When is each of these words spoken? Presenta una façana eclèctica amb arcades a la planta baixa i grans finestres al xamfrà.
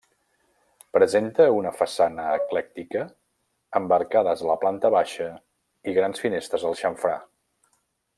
Presenta 0.97 1.43
una 1.57 1.73
façana 1.81 2.23
eclèctica 2.37 3.03
amb 3.81 3.95
arcades 3.99 4.41
a 4.47 4.51
la 4.53 4.57
planta 4.65 4.91
baixa 4.99 5.29
i 5.93 5.99
grans 5.99 6.25
finestres 6.27 6.67
al 6.71 6.79
xamfrà. 6.85 7.15